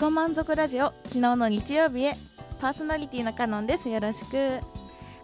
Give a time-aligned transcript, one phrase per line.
[0.00, 2.14] の満足ラジオ昨日の日曜日へ
[2.60, 3.88] パーソナリティのカノンです。
[3.88, 4.60] よろしく。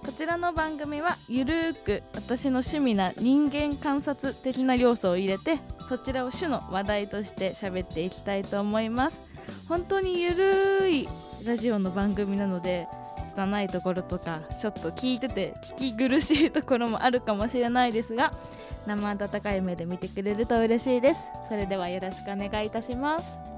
[0.05, 5.59] こちらの番組はゆるーく私の趣味な人間観察的な要素を入れて
[5.89, 9.17] そちらを主の話題として喋っていきたいと思います。
[9.69, 11.09] 本当にゆるい
[11.47, 12.89] ラジオの番組なので
[13.31, 18.33] 拙いところとかちょっと聞いてて聞き苦しいところもあるかもしれないですが
[18.87, 21.21] 生温かい目で見てくれると嬉しいです。
[21.49, 23.54] それではよろしくお願いいたします。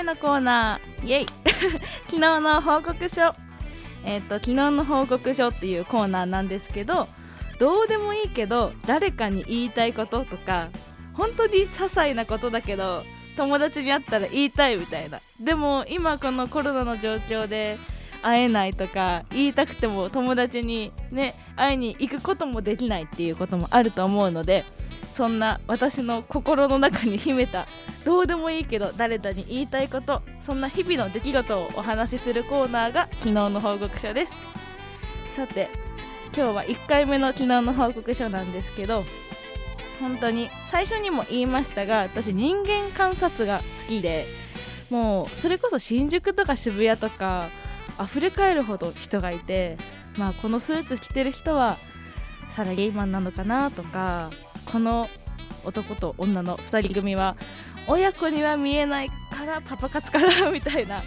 [0.00, 1.06] 目のコーナー。
[1.06, 1.26] イエイ。
[2.08, 3.34] 昨日の報告書。
[4.04, 7.06] えっ、と昨日の報告書っていうコーナーなんですけど
[7.58, 10.68] どうでもいいけど誰かに言いたいこととか
[11.12, 13.02] 本当に些細なことだけど
[13.36, 15.20] 友達に会ったら言いたいみたいな。
[15.38, 17.76] でも今このコロナの状況で
[18.22, 24.64] 会えないとか言いたくても友達にね会いに行くこともできないっていうこともあると思うので
[25.20, 27.66] そんな私の心の中に秘めた
[28.06, 34.32] どうでもいいけど誰かに言いたいことそんな日々の出来事をお話しするコーナーが昨日の報告書です。
[35.36, 35.68] さて
[36.34, 39.04] 今日は1回目の昨日の報告書なんですけど
[40.00, 44.24] 本当に最初にも言いましたが私人間観察が好きで
[44.88, 47.50] もうそれこそ新宿とか渋谷とか
[48.02, 49.76] 溢れ返るほど人がいて
[50.16, 51.76] まあこのスーツ着てる人は
[52.52, 54.30] サラリーマンなのかなとか
[54.70, 55.08] この
[55.64, 57.36] 男と女の2人組は
[57.86, 61.02] 親子には見えないからパパ活かなみたいな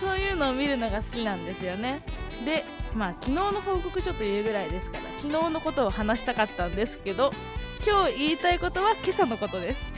[0.00, 2.02] そういうのを見るのが好きなんですよね。
[2.44, 2.64] で
[2.94, 7.32] まあ昨日の報告書というぐらいですから昨日のことを話したかったんですけど
[7.84, 9.92] 今日言いたいことは今朝のことです。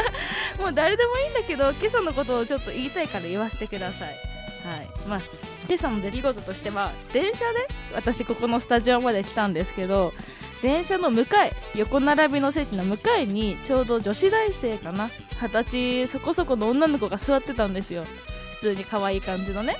[0.58, 4.08] もう誰でもいいんだけど今朝のことをちょっと言いたいから言わせてください。
[4.08, 4.88] はい。
[5.08, 5.20] まあ
[5.68, 10.12] 今朝の出来事としては電車で私ここのスタジオまで来たんですけど
[10.62, 15.10] 電車の向かい横並びの席の向かいにちょうど女子大生かな。
[15.40, 18.04] 二十歳そこそこの女の子が座ってたんですよ。
[18.54, 19.76] 普通に可愛い感じのね。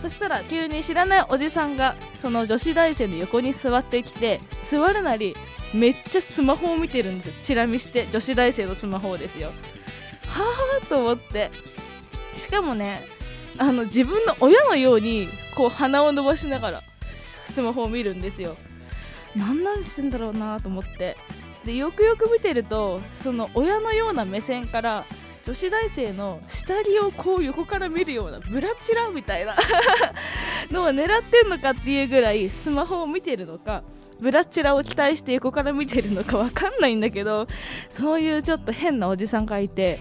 [0.00, 4.40] そしたら急に知らないおじさんがその女子大生の横に座ってきて
[4.70, 5.36] 座るなり
[5.74, 7.34] めっちゃスマホを見てるんですよ。
[7.42, 9.48] チラ見して女子大生のスマホをですよ。
[10.28, 10.44] は
[10.82, 11.50] あと思って。
[12.36, 13.04] しかもね
[13.58, 15.26] あの自分の親のように
[15.56, 18.56] こう鼻を伸ばしながらスマホを見るんですよ。
[19.36, 21.16] 何なんしてんだろうなと思って。
[21.64, 25.04] でよくよく見てるとその親のような目線から
[25.44, 29.56] 女子大生の下着をこう横から見るようなブラチラみたいな
[30.72, 33.82] のを狙ってんのかっていうぐらいスマホを見てるのか
[34.20, 37.46] ブラチラを期待して横から見てるのかわかんないんだけど
[37.88, 39.98] そういうちょっと変なおじさんがいて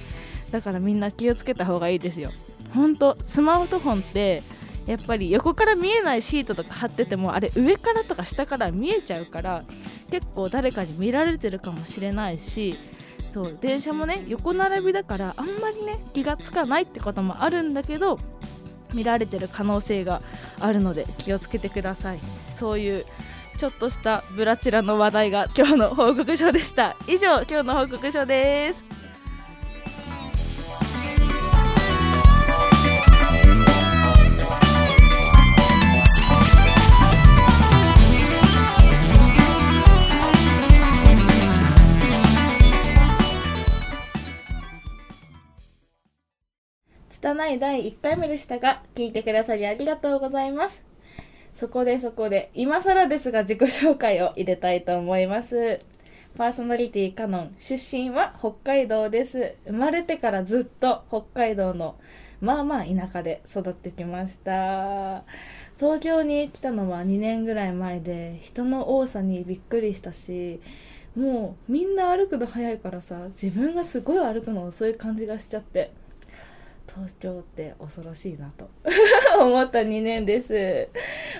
[0.51, 2.29] だからみんな気をつけた方がいいですよ。
[2.73, 4.43] ほんとスマートフォンって
[4.85, 9.63] やっぱり横から見えないシートとか貼っててもあれ上からとか下から見えちゃうから
[10.09, 12.75] 結構誰かに見られてるかもしれないし
[13.31, 18.17] そう電車もね横並びだからあんまりね気がつかないってこともあるんだけど
[18.93, 20.21] 見られてる可能性が
[20.59, 22.19] あるので気をつけてください。
[22.57, 23.05] そういう
[23.59, 26.95] ちょっとしたブラチラの話題が今日の報告書でした。
[27.07, 28.98] 以上今日の報告書です。
[47.21, 50.83] 拙い第1回目でしたが聞いてくださりありがとうございます。
[51.53, 55.81] そこでそこで今更ですが自己紹介を入れたいと思います。
[56.37, 59.55] パーソナリティカノン出身は北海道です。
[59.65, 61.95] 生まれてからずっと北海道の
[62.39, 65.25] まあまあ田舎で育ってきました。
[65.77, 70.61] 東京に来たのは2年ぐらい前で人の多さにびっくりしたし
[71.15, 75.91] もうみんな歩くの早いからさ自分がすごい歩くの遅い感じがしちゃって。
[76.95, 78.69] 東京って恐ろしいなと
[79.39, 80.89] 思った2年です。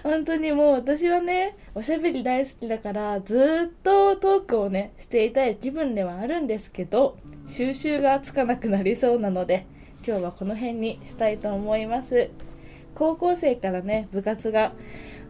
[0.03, 7.17] 本当にもう私はねおしゃべり大好きだからずっとトークをねしていたい気分ではあるんですけど
[7.47, 9.65] 収集がつかなくなりそうなので
[10.05, 12.29] 今日はこの辺にしたいと思います。
[12.95, 14.73] 高校生からね部活が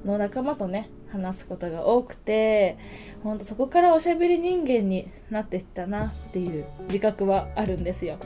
[0.06, 2.78] の仲間とね話すことが多くて
[3.24, 8.18] ほんとそこからおしゃべり人間になってきたなっていう自覚はあるんですよ。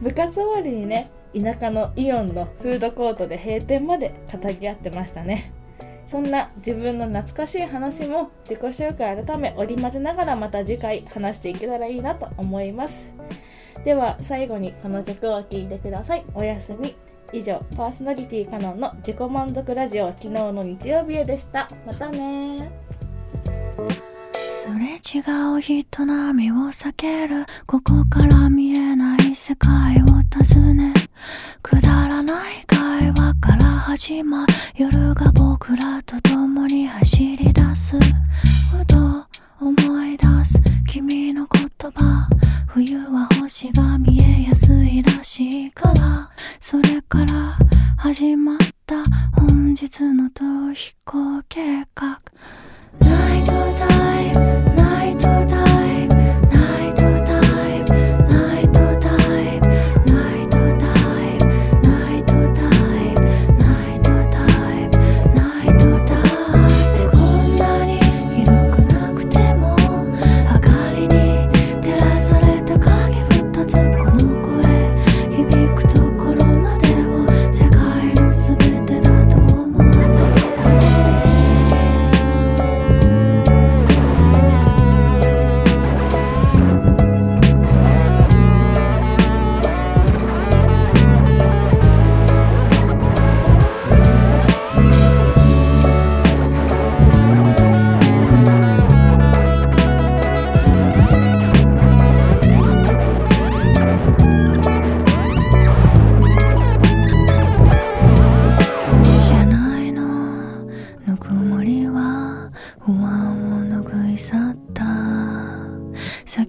[0.00, 5.52] 部活終わりにね田舎のイオンのフードコートで閉店まで語り合ってましたね。
[6.10, 12.94] そんな自分の懐かしい話も自己紹介改め織り交ぜながらまた次回話していけたらいいなと思います。
[13.84, 16.24] では最後にこの曲を聴いてください。
[16.34, 16.94] おやすみ。
[17.32, 21.70] 以上パーソナリティカノンの自己満足ラジオ昨日の日曜日へでした。
[21.86, 22.70] またね
[24.62, 25.18] すれ違
[25.56, 27.46] う人波を避ける。
[27.66, 30.94] ここから見えない世界を尋ね。
[31.64, 37.98] くだらない会話から始ま夜が僕らと共に走り出す。
[37.98, 39.26] ふと
[39.58, 40.60] 思い出す。
[40.86, 42.28] 君の言葉。
[42.68, 46.30] 冬は星が見えやすいらしいから。
[46.60, 47.58] それから
[47.96, 52.21] 始まった本日の逃避行計画。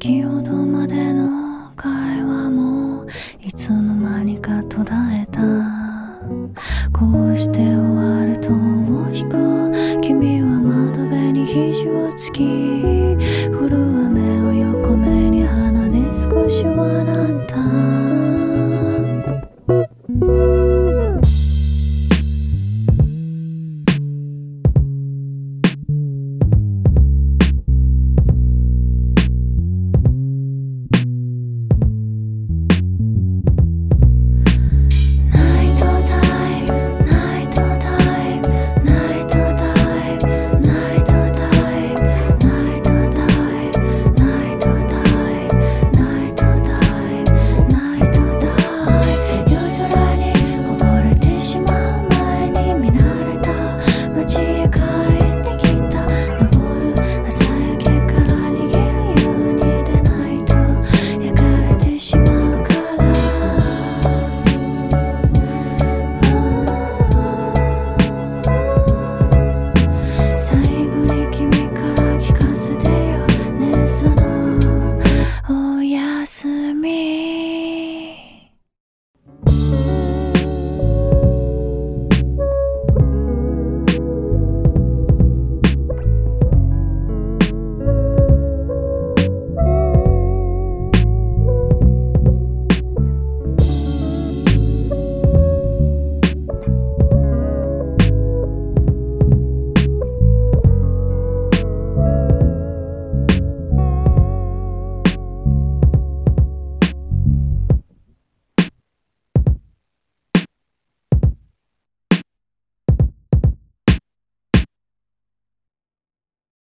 [0.04, 1.12] 先ほどまで